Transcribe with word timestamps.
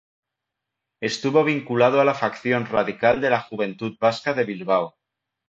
Estuvo 0.99 1.43
vinculado 1.43 2.01
a 2.01 2.05
la 2.05 2.15
facción 2.15 2.65
radical 2.65 3.21
de 3.21 3.29
la 3.29 3.39
Juventud 3.41 3.97
Vasca 3.99 4.33
de 4.33 4.45
Bilbao. 4.45 4.95